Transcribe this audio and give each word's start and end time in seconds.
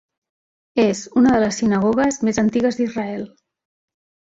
És 0.83 1.01
una 1.21 1.35
de 1.35 1.41
les 1.43 1.59
sinagogues 1.63 2.19
més 2.29 2.41
antigues 2.47 2.83
d'Israel. 2.83 3.23